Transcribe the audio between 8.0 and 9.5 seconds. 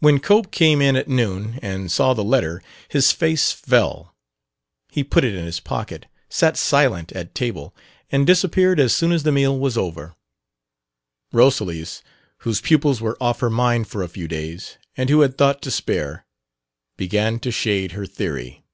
and disappeared as soon as the